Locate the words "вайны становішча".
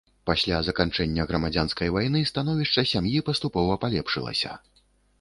1.97-2.87